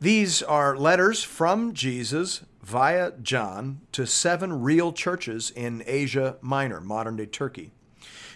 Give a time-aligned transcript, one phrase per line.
[0.00, 7.16] These are letters from Jesus via John to seven real churches in Asia Minor, modern
[7.16, 7.70] day Turkey.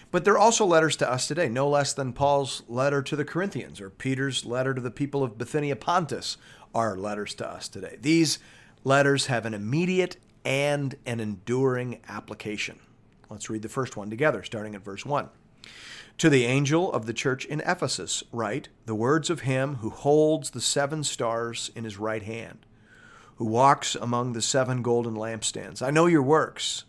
[0.09, 3.81] But they're also letters to us today, no less than Paul's letter to the Corinthians
[3.81, 6.37] or Peter's letter to the people of Bithynia Pontus
[6.73, 7.97] are letters to us today.
[8.01, 8.39] These
[8.83, 12.79] letters have an immediate and an enduring application.
[13.29, 15.29] Let's read the first one together, starting at verse 1.
[16.19, 20.49] To the angel of the church in Ephesus, write the words of him who holds
[20.49, 22.65] the seven stars in his right hand,
[23.37, 25.81] who walks among the seven golden lampstands.
[25.81, 26.83] I know your works,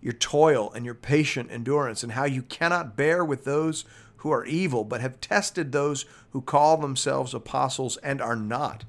[0.00, 3.84] your toil, and your patient endurance, and how you cannot bear with those
[4.18, 8.84] who are evil, but have tested those who call themselves apostles and are not,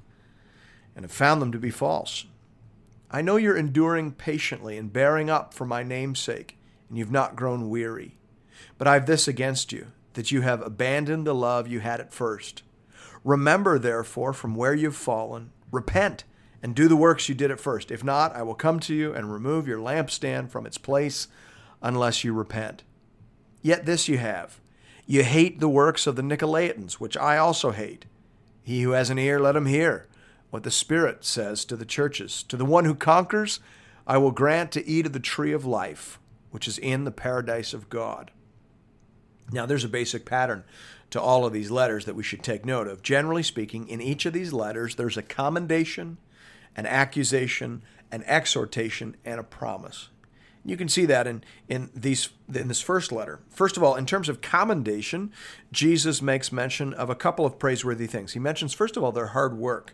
[0.95, 2.28] and have found them to be false.
[3.09, 6.56] I know you're enduring patiently and bearing up for my name's sake,
[6.88, 8.17] and you've not grown weary.
[8.78, 12.14] But I have this against you, that you have abandoned the love you had at
[12.14, 12.64] first.
[13.24, 16.24] Remember, therefore, from where you've fallen, repent,
[16.64, 17.92] and do the works you did at first.
[17.92, 21.28] If not, I will come to you and remove your lampstand from its place
[21.82, 22.84] unless you repent.
[23.62, 24.60] Yet this you have
[25.10, 28.06] you hate the works of the Nicolaitans, which I also hate.
[28.62, 30.06] He who has an ear, let him hear
[30.50, 32.44] what the Spirit says to the churches.
[32.44, 33.62] To the one who conquers,
[34.06, 36.20] I will grant to eat of the tree of life,
[36.52, 38.32] which is in the paradise of God.
[39.52, 40.64] Now, there's a basic pattern
[41.09, 43.02] to all of these letters that we should take note of.
[43.02, 46.17] Generally speaking, in each of these letters, there's a commendation,
[46.76, 50.10] an accusation, an exhortation, and a promise.
[50.66, 53.39] You can see that in, in these in this first letter.
[53.49, 55.32] First of all, in terms of commendation,
[55.72, 58.33] Jesus makes mention of a couple of praiseworthy things.
[58.33, 59.93] He mentions, first of all, their hard work.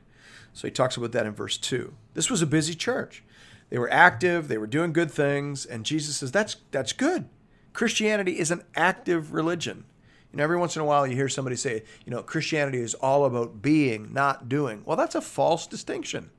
[0.52, 1.94] So he talks about that in verse 2.
[2.16, 3.24] This was a busy church.
[3.70, 7.30] They were active, they were doing good things, and Jesus says, That's that's good.
[7.74, 9.86] Christianity is an active religion.
[10.32, 12.94] You know, every once in a while you hear somebody say, you know, Christianity is
[12.96, 14.82] all about being, not doing.
[14.86, 16.32] Well, that's a false distinction.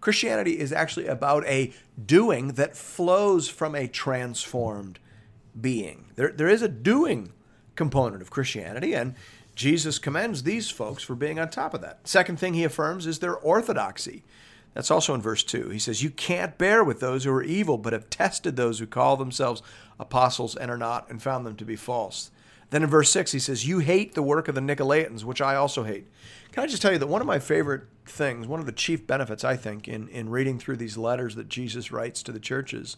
[0.00, 1.72] Christianity is actually about a
[2.04, 4.98] doing that flows from a transformed
[5.60, 6.06] being.
[6.14, 7.32] There, there is a doing
[7.74, 9.14] component of Christianity, and
[9.54, 12.06] Jesus commends these folks for being on top of that.
[12.06, 14.22] Second thing he affirms is their orthodoxy.
[14.74, 15.70] That's also in verse 2.
[15.70, 18.86] He says, You can't bear with those who are evil, but have tested those who
[18.86, 19.62] call themselves
[19.98, 22.30] apostles and are not, and found them to be false.
[22.70, 25.56] Then in verse 6, he says, You hate the work of the Nicolaitans, which I
[25.56, 26.06] also hate.
[26.52, 29.06] Can I just tell you that one of my favorite things, one of the chief
[29.06, 32.96] benefits, I think, in, in reading through these letters that Jesus writes to the churches,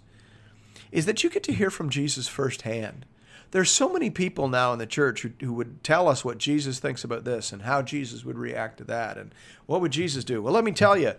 [0.92, 3.06] is that you get to hear from Jesus firsthand.
[3.52, 6.78] There's so many people now in the church who, who would tell us what Jesus
[6.78, 9.34] thinks about this and how Jesus would react to that and
[9.66, 10.40] what would Jesus do.
[10.40, 11.14] Well, let me tell you,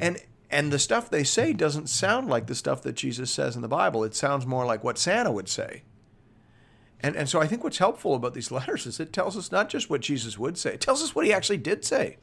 [0.00, 0.18] and
[0.50, 3.68] and the stuff they say doesn't sound like the stuff that Jesus says in the
[3.68, 4.04] Bible.
[4.04, 5.82] It sounds more like what Santa would say.
[7.00, 9.68] And, and so I think what's helpful about these letters is it tells us not
[9.68, 12.18] just what Jesus would say, it tells us what he actually did say.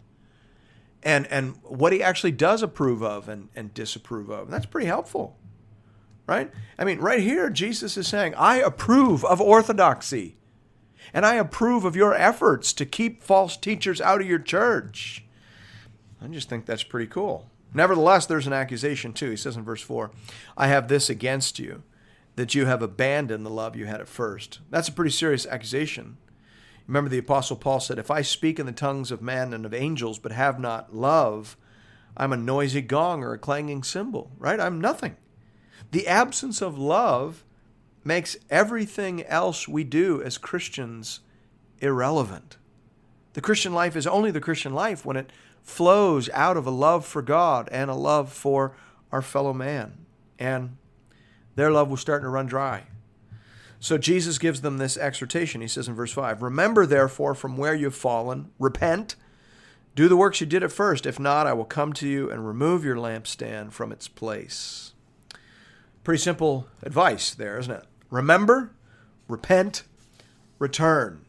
[1.03, 4.43] And, and what he actually does approve of and, and disapprove of.
[4.45, 5.37] And that's pretty helpful.
[6.25, 6.51] Right?
[6.79, 10.37] I mean, right here, Jesus is saying, I approve of orthodoxy.
[11.13, 15.25] And I approve of your efforts to keep false teachers out of your church.
[16.21, 17.50] I just think that's pretty cool.
[17.73, 19.29] Nevertheless, there's an accusation too.
[19.29, 20.11] He says in verse 4
[20.57, 21.83] I have this against you,
[22.35, 24.59] that you have abandoned the love you had at first.
[24.69, 26.17] That's a pretty serious accusation.
[26.87, 29.73] Remember, the Apostle Paul said, If I speak in the tongues of men and of
[29.73, 31.55] angels, but have not love,
[32.17, 34.59] I'm a noisy gong or a clanging cymbal, right?
[34.59, 35.15] I'm nothing.
[35.91, 37.43] The absence of love
[38.03, 41.21] makes everything else we do as Christians
[41.79, 42.57] irrelevant.
[43.33, 45.31] The Christian life is only the Christian life when it
[45.61, 48.75] flows out of a love for God and a love for
[49.11, 50.05] our fellow man.
[50.39, 50.77] And
[51.55, 52.83] their love was starting to run dry.
[53.79, 55.61] So Jesus gives them this exhortation.
[55.61, 59.15] He says in verse 5 Remember, therefore, from where you've fallen, repent,
[59.95, 61.05] do the works you did at first.
[61.05, 64.93] If not, I will come to you and remove your lampstand from its place.
[66.03, 67.83] Pretty simple advice there, isn't it?
[68.09, 68.71] Remember,
[69.27, 69.83] repent,
[70.59, 71.25] return.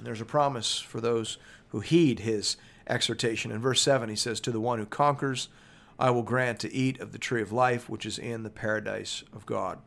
[0.00, 1.36] And there's a promise for those
[1.68, 2.56] who heed his
[2.88, 3.52] exhortation.
[3.52, 5.50] In verse 7, he says, To the one who conquers,
[5.98, 9.24] I will grant to eat of the tree of life, which is in the paradise
[9.34, 9.78] of God.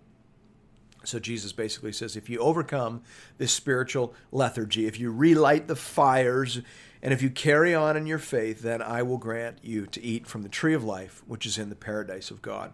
[1.03, 3.01] So Jesus basically says, if you overcome
[3.39, 6.61] this spiritual lethargy, if you relight the fires
[7.01, 10.27] And if you carry on in your faith, then I will grant you to eat
[10.27, 12.71] from the tree of life, which is in the paradise of God.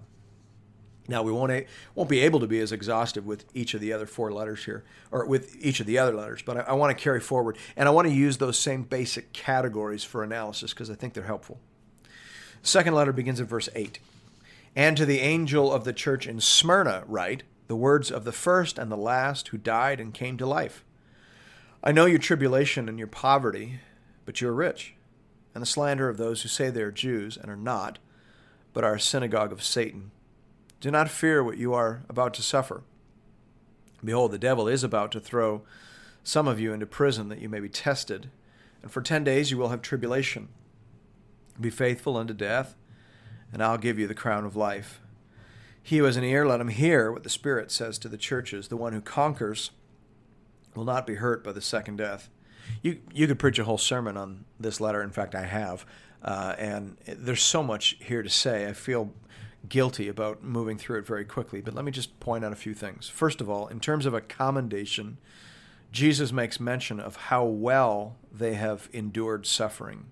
[1.09, 1.65] Now we won't
[1.95, 4.83] won't be able to be as exhaustive with each of the other four letters here,
[5.11, 7.89] or with each of the other letters, but I, I want to carry forward, and
[7.89, 11.59] I want to use those same basic categories for analysis because I think they're helpful.
[12.61, 13.97] Second letter begins at verse eight,
[14.75, 18.77] and to the angel of the church in Smyrna write the words of the first
[18.77, 20.85] and the last who died and came to life.
[21.83, 23.79] I know your tribulation and your poverty,
[24.25, 24.93] but you are rich,
[25.55, 27.97] and the slander of those who say they are Jews and are not,
[28.73, 30.11] but are a synagogue of Satan.
[30.79, 32.83] Do not fear what you are about to suffer.
[34.03, 35.61] Behold, the devil is about to throw
[36.23, 38.29] some of you into prison that you may be tested,
[38.81, 40.47] and for ten days you will have tribulation.
[41.59, 42.75] Be faithful unto death,
[43.51, 45.01] and I'll give you the crown of life.
[45.81, 48.67] He who has an ear, let him hear what the Spirit says to the churches.
[48.67, 49.71] The one who conquers
[50.75, 52.29] will not be hurt by the second death.
[52.81, 55.01] You, you could preach a whole sermon on this letter.
[55.01, 55.85] In fact, I have.
[56.21, 58.67] Uh, and there's so much here to say.
[58.67, 59.11] I feel
[59.67, 62.73] guilty about moving through it very quickly, but let me just point out a few
[62.73, 63.09] things.
[63.09, 65.17] First of all, in terms of a commendation,
[65.91, 70.11] Jesus makes mention of how well they have endured suffering.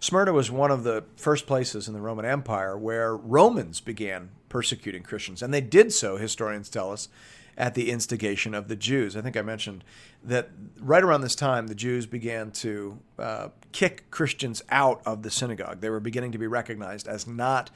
[0.00, 5.02] Smyrna was one of the first places in the Roman Empire where Romans began persecuting
[5.02, 7.08] Christians, and they did so, historians tell us,
[7.56, 9.16] at the instigation of the Jews.
[9.16, 9.84] I think I mentioned
[10.24, 10.50] that
[10.80, 15.80] right around this time, the Jews began to uh, kick Christians out of the synagogue.
[15.80, 17.70] They were beginning to be recognized as not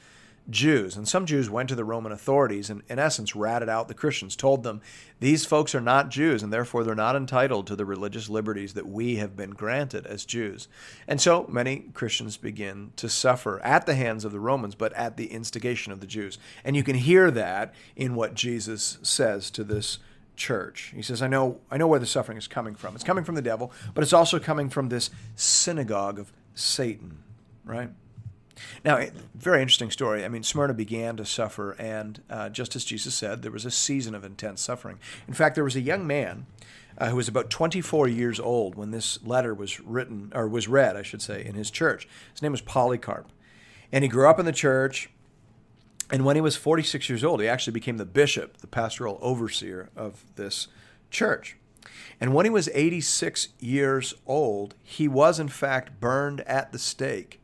[0.49, 0.95] Jews.
[0.95, 4.35] And some Jews went to the Roman authorities and, in essence, ratted out the Christians,
[4.35, 4.81] told them,
[5.19, 8.87] These folks are not Jews, and therefore they're not entitled to the religious liberties that
[8.87, 10.67] we have been granted as Jews.
[11.07, 15.17] And so many Christians begin to suffer at the hands of the Romans, but at
[15.17, 16.37] the instigation of the Jews.
[16.63, 19.99] And you can hear that in what Jesus says to this
[20.35, 20.91] church.
[20.95, 22.95] He says, I know, I know where the suffering is coming from.
[22.95, 27.19] It's coming from the devil, but it's also coming from this synagogue of Satan,
[27.65, 27.89] right?
[28.83, 29.01] Now,
[29.35, 30.23] very interesting story.
[30.23, 33.71] I mean, Smyrna began to suffer, and uh, just as Jesus said, there was a
[33.71, 34.99] season of intense suffering.
[35.27, 36.45] In fact, there was a young man
[36.97, 40.95] uh, who was about 24 years old when this letter was written, or was read,
[40.95, 42.07] I should say, in his church.
[42.33, 43.27] His name was Polycarp.
[43.91, 45.09] And he grew up in the church.
[46.11, 49.89] And when he was 46 years old, he actually became the bishop, the pastoral overseer
[49.95, 50.67] of this
[51.09, 51.55] church.
[52.19, 57.39] And when he was 86 years old, he was in fact burned at the stake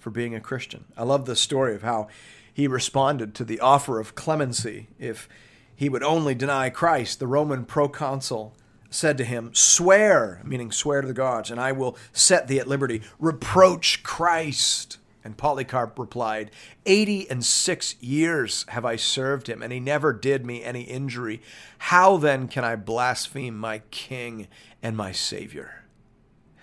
[0.00, 0.86] for being a Christian.
[0.96, 2.08] I love the story of how
[2.52, 5.28] he responded to the offer of clemency if
[5.76, 7.20] he would only deny Christ.
[7.20, 8.54] The Roman proconsul
[8.90, 12.66] said to him, Swear, meaning swear to the gods, and I will set thee at
[12.66, 13.02] liberty.
[13.18, 14.98] Reproach Christ.
[15.22, 16.50] And Polycarp replied,
[16.86, 21.42] Eighty and six years have I served him, and he never did me any injury.
[21.78, 24.48] How then can I blaspheme my king
[24.82, 25.79] and my Savior?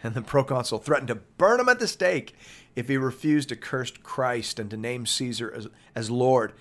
[0.08, 2.34] And the proconsul threatened to burn him at the stake
[2.78, 6.54] if he refused to curse Christ and to name Caesar as, as Lord.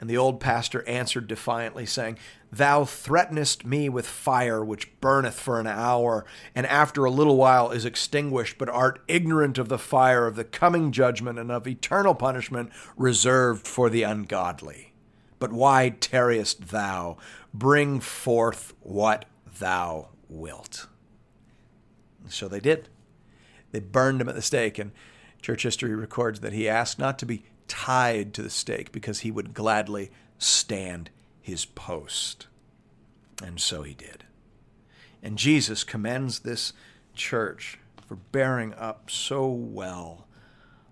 [0.00, 2.18] And the old pastor answered defiantly, saying,
[2.50, 7.70] Thou threatenest me with fire which burneth for an hour, and after a little while
[7.70, 12.16] is extinguished, but art ignorant of the fire of the coming judgment and of eternal
[12.16, 14.94] punishment reserved for the ungodly.
[15.38, 17.18] But why tarriest thou?
[17.54, 19.26] Bring forth what
[19.60, 20.88] thou wilt.
[22.28, 22.88] So they did.
[23.72, 24.78] They burned him at the stake.
[24.78, 24.92] And
[25.42, 29.30] Church history records that he asked not to be tied to the stake because he
[29.30, 32.46] would gladly stand his post.
[33.42, 34.24] And so he did.
[35.22, 36.72] And Jesus commends this
[37.14, 40.26] church for bearing up so well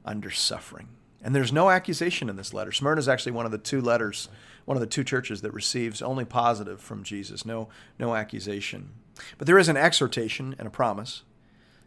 [0.04, 0.88] under suffering.
[1.22, 2.72] And there's no accusation in this letter.
[2.72, 4.28] Smyrna is actually one of the two letters,
[4.64, 7.44] one of the two churches that receives only positive from Jesus.
[7.44, 8.90] No, no accusation.
[9.36, 11.22] But there is an exhortation and a promise.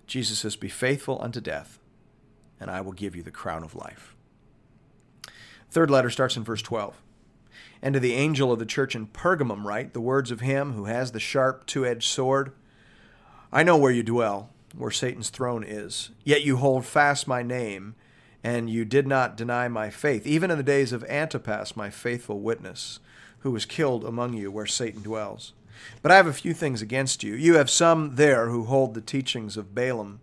[0.08, 1.80] Jesus says, Be faithful unto death,
[2.60, 4.16] and I will give you the crown of life.
[5.70, 7.02] Third letter starts in verse 12.
[7.82, 10.86] And to the angel of the church in Pergamum write the words of him who
[10.86, 12.52] has the sharp two edged sword
[13.54, 17.96] I know where you dwell, where Satan's throne is, yet you hold fast my name,
[18.44, 22.40] and you did not deny my faith, even in the days of Antipas, my faithful
[22.40, 23.00] witness,
[23.40, 25.52] who was killed among you where Satan dwells.
[26.02, 27.36] But I have a few things against you.
[27.36, 30.22] You have some there who hold the teachings of Balaam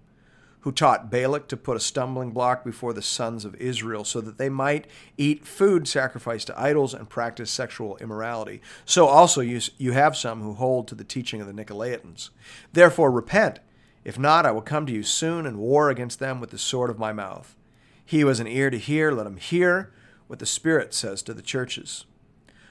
[0.60, 4.38] who taught Balak to put a stumbling block before the sons of Israel so that
[4.38, 4.86] they might
[5.16, 8.60] eat food sacrificed to idols and practice sexual immorality.
[8.84, 12.30] So also you, you have some who hold to the teaching of the Nicolaitans.
[12.72, 13.60] Therefore repent.
[14.04, 16.90] If not, I will come to you soon and war against them with the sword
[16.90, 17.56] of my mouth.
[18.04, 19.92] He who has an ear to hear, let him hear
[20.26, 22.04] what the Spirit says to the churches.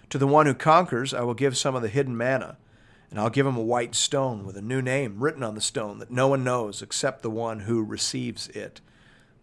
[0.09, 2.57] To the one who conquers, I will give some of the hidden manna
[3.09, 5.99] And I'll give him a white stone with a new name written on the stone
[5.99, 8.81] that no one knows except the one who receives it.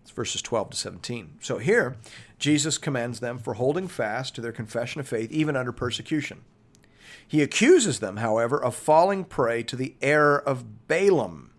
[0.03, 1.39] It's verses 12 to 17.
[1.41, 1.97] So here,
[2.39, 6.43] Jesus commends them for holding fast to their confession of faith even under persecution.
[7.27, 11.53] He accuses them, however, of falling prey to the error of Balaam.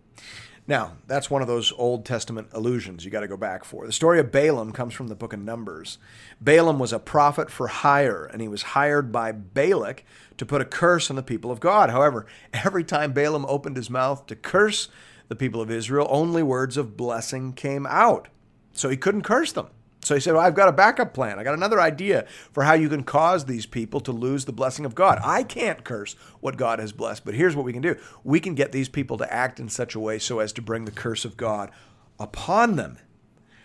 [0.68, 3.86] Now, that's one of those Old Testament allusions you got to go back for.
[3.86, 5.98] The story of Balaam comes from the book of Numbers.
[6.40, 10.04] Balaam was a prophet for hire, and he was hired by Balak
[10.38, 11.90] to put a curse on the people of God.
[11.90, 14.88] However, every time Balaam opened his mouth to curse
[15.28, 18.26] the people of Israel, only words of blessing came out.
[18.72, 19.68] So he couldn't curse them.
[20.06, 21.40] So he said, Well, I've got a backup plan.
[21.40, 24.84] I got another idea for how you can cause these people to lose the blessing
[24.84, 25.18] of God.
[25.24, 28.54] I can't curse what God has blessed, but here's what we can do we can
[28.54, 31.24] get these people to act in such a way so as to bring the curse
[31.24, 31.72] of God
[32.20, 32.98] upon them.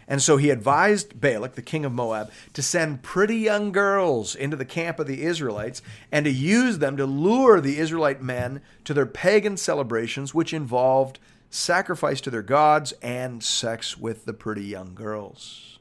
[0.08, 4.58] And so he advised Balak, the king of Moab, to send pretty young girls into
[4.58, 8.96] the camp of the Israelites and to use them to lure the Israelite men to
[8.96, 11.20] their pagan celebrations, which involved
[11.52, 15.72] sacrifice to their gods and sex with the pretty young girls.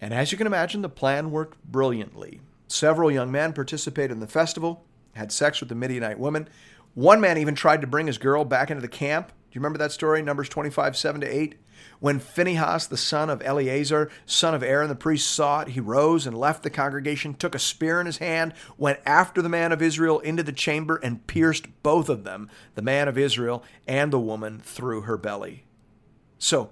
[0.00, 2.40] And as you can imagine, the plan worked brilliantly.
[2.68, 6.48] Several young men participated in the festival, had sex with the Midianite woman.
[6.94, 9.28] One man even tried to bring his girl back into the camp.
[9.28, 11.56] Do you remember that story, Numbers 25, 7 to 8?
[11.98, 16.26] When Phinehas, the son of Eleazar, son of Aaron the priest, saw it, he rose
[16.26, 19.82] and left the congregation, took a spear in his hand, went after the man of
[19.82, 24.20] Israel into the chamber, and pierced both of them, the man of Israel and the
[24.20, 25.64] woman, through her belly.
[26.38, 26.70] So,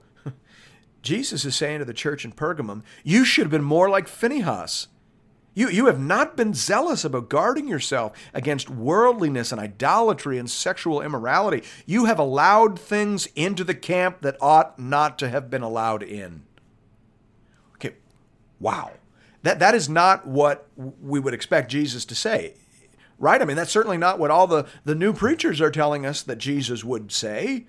[1.08, 4.88] Jesus is saying to the church in Pergamum, you should have been more like Phinehas.
[5.54, 11.00] You, you have not been zealous about guarding yourself against worldliness and idolatry and sexual
[11.00, 11.64] immorality.
[11.86, 16.42] You have allowed things into the camp that ought not to have been allowed in.
[17.76, 17.94] Okay,
[18.60, 18.92] wow.
[19.42, 22.52] That, that is not what we would expect Jesus to say,
[23.18, 23.40] right?
[23.40, 26.36] I mean, that's certainly not what all the, the new preachers are telling us that
[26.36, 27.66] Jesus would say.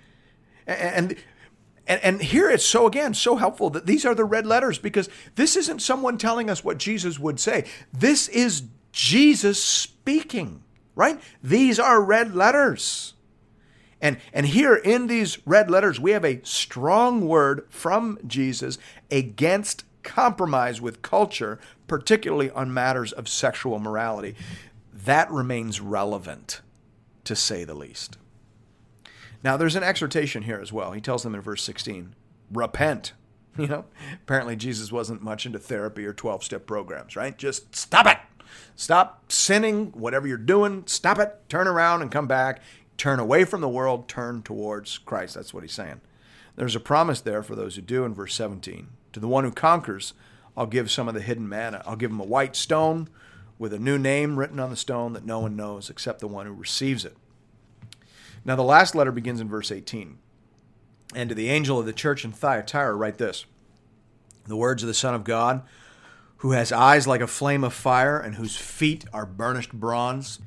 [0.68, 1.16] And, and
[1.90, 5.10] and, and here it's so, again, so helpful that these are the red letters because
[5.36, 7.66] this isn't someone telling us what Jesus would say.
[7.92, 11.20] This is Jesus speaking, right?
[11.44, 13.16] These are red letters.
[14.00, 18.78] And, and here in these red letters, we have a strong word from Jesus
[19.10, 24.36] against compromise with culture, particularly on matters of sexual morality.
[24.94, 26.62] That remains relevant,
[27.24, 28.18] to say the least.
[29.44, 30.92] Now, there's an exhortation here as well.
[30.92, 32.16] He tells them in verse 16,
[32.52, 33.14] repent.
[33.58, 33.86] You know,
[34.24, 37.38] apparently Jesus wasn't much into therapy or 12 step programs, right?
[37.38, 38.18] Just stop it.
[38.76, 42.62] Stop sinning, whatever you're doing, stop it, turn around and come back,
[42.96, 45.36] turn away from the world, turn towards Christ.
[45.36, 46.00] That's what he's saying.
[46.56, 48.88] There's a promise there for those who do in verse 17.
[49.14, 50.14] To the one who conquers,
[50.56, 51.82] I'll give some of the hidden manna.
[51.86, 53.10] I'll give him a white stone
[53.58, 56.46] with a new name written on the stone that no one knows except the one
[56.46, 57.18] who receives it.
[58.46, 60.18] Now, the last letter begins in verse 18.
[61.16, 63.46] And to the angel of the church in Thyatira, write this
[64.48, 65.64] The words of the Son of God,
[66.38, 70.40] who has eyes like a flame of fire and whose feet are burnished bronze.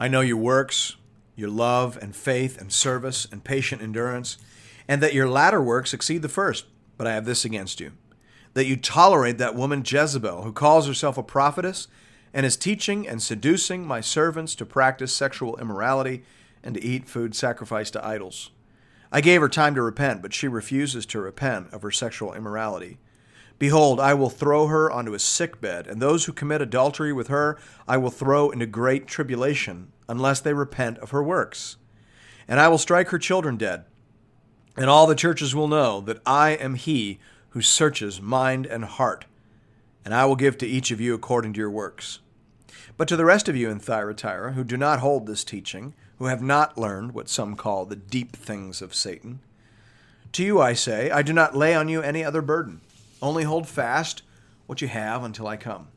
[0.00, 0.96] I know your works,
[1.36, 4.38] your love and faith and service and patient endurance,
[4.88, 6.66] and that your latter works exceed the first.
[6.96, 7.92] But I have this against you
[8.54, 11.86] that you tolerate that woman Jezebel, who calls herself a prophetess
[12.34, 16.24] and is teaching and seducing my servants to practice sexual immorality
[16.62, 18.50] and to eat food sacrificed to idols.
[19.10, 22.98] I gave her time to repent, but she refuses to repent of her sexual immorality.
[23.58, 27.28] Behold, I will throw her onto a sick bed, and those who commit adultery with
[27.28, 31.76] her I will throw into great tribulation, unless they repent of her works.
[32.46, 33.84] And I will strike her children dead,
[34.76, 37.18] and all the churches will know that I am he
[37.50, 39.24] who searches mind and heart,
[40.04, 42.20] and I will give to each of you according to your works.
[42.96, 46.26] But to the rest of you in Thyatira, who do not hold this teaching, who
[46.26, 49.40] have not learned what some call the deep things of Satan.
[50.32, 52.80] To you I say, I do not lay on you any other burden.
[53.22, 54.22] Only hold fast
[54.66, 55.88] what you have until I come.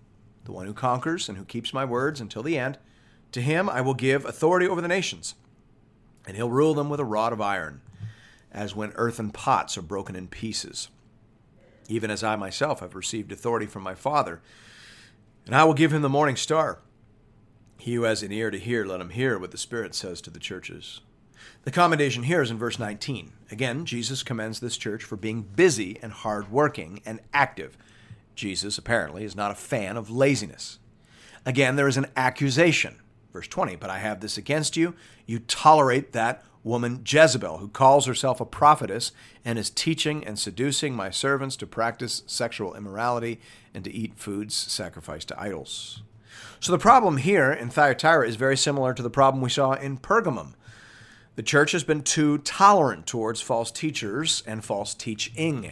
[0.46, 2.78] The one who conquers and who keeps my words until the end,
[3.32, 5.36] to him I will give authority over the nations,
[6.26, 7.82] and he'll rule them with a rod of iron,
[8.52, 10.90] as when earthen pots are broken in pieces.
[11.88, 14.42] Even as I myself have received authority from my Father,
[15.46, 16.80] and I will give him the morning star.
[17.82, 20.30] He who has an ear to hear, let him hear what the Spirit says to
[20.30, 21.02] the churches.
[21.64, 23.32] The commendation here is in verse 19.
[23.50, 27.76] Again, Jesus commends this church for being busy and hardworking and active.
[28.36, 30.78] Jesus, apparently, is not a fan of laziness.
[31.44, 32.98] Again, there is an accusation.
[33.34, 34.94] Verse 20, but I have this against you.
[35.26, 39.12] You tolerate that woman Jezebel, who calls herself a prophetess
[39.44, 43.40] and is teaching and seducing my servants to practice sexual immorality
[43.74, 46.04] and to eat foods sacrificed to idols.
[46.60, 49.98] So the problem here in Thyatira is very similar to the problem we saw in
[49.98, 50.54] Pergamum.
[51.36, 55.72] The church has been too tolerant towards false teachers and false teaching.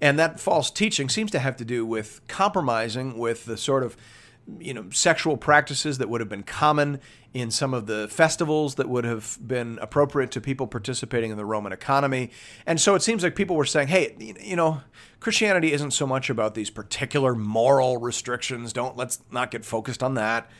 [0.00, 3.96] And that false teaching seems to have to do with compromising with the sort of
[4.58, 7.00] you know sexual practices that would have been common
[7.34, 11.44] in some of the festivals that would have been appropriate to people participating in the
[11.44, 12.30] Roman economy.
[12.66, 14.80] And so it seems like people were saying, "Hey, you know,
[15.20, 18.72] Christianity isn't so much about these particular moral restrictions.
[18.72, 20.50] Don't let's not get focused on that."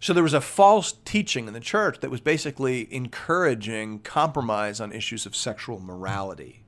[0.00, 4.92] So there was a false teaching in the church that was basically encouraging compromise on
[4.92, 6.62] issues of sexual morality.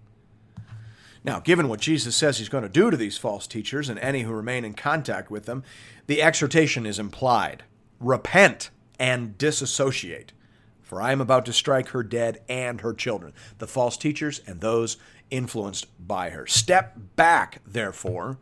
[1.23, 4.23] Now, given what Jesus says he's going to do to these false teachers and any
[4.23, 5.63] who remain in contact with them,
[6.07, 7.65] the exhortation is implied
[8.01, 10.33] repent and disassociate,
[10.81, 14.61] for I am about to strike her dead and her children, the false teachers and
[14.61, 14.97] those
[15.31, 16.47] influenced by her.
[16.47, 18.39] Step back, therefore,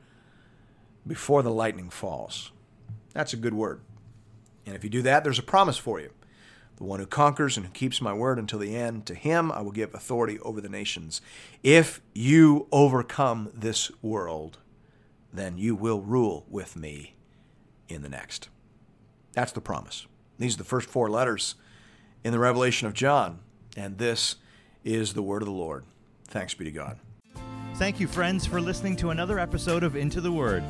[1.07, 2.53] before the lightning falls.
[3.13, 3.81] That's a good word.
[4.65, 6.11] And if you do that, there's a promise for you.
[6.79, 9.63] The one who conquers and who keeps my word until the end, to him I
[9.63, 11.21] will give authority over the nations.
[11.65, 14.59] If you overcome this world,
[15.33, 17.17] then you will rule with me
[17.89, 18.49] in the next.
[19.33, 20.07] That's the promise.
[20.39, 21.57] These are the first four letters
[22.23, 23.41] in the Revelation of John,
[23.77, 24.37] and this
[24.85, 25.85] is the word of the Lord.
[26.29, 27.01] Thanks be to God.
[27.75, 30.63] Thank you, friends, for listening to another episode of Into the Word.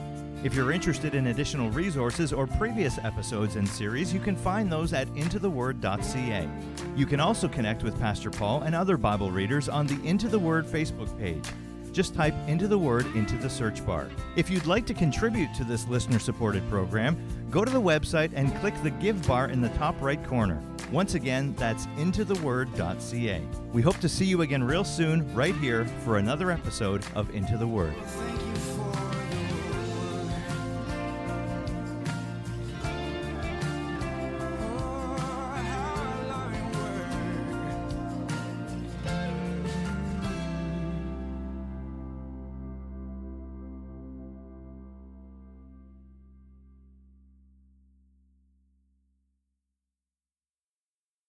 [0.45, 4.93] If you're interested in additional resources or previous episodes and series, you can find those
[4.93, 6.49] at intotheword.ca.
[6.95, 10.39] You can also connect with Pastor Paul and other Bible readers on the Into the
[10.39, 11.45] Word Facebook page.
[11.91, 14.09] Just type Into the Word into the search bar.
[14.37, 17.17] If you'd like to contribute to this listener supported program,
[17.51, 20.63] go to the website and click the Give bar in the top right corner.
[20.93, 23.43] Once again, that's intotheword.ca.
[23.73, 27.59] We hope to see you again real soon, right here, for another episode of Into
[27.59, 27.95] the Word.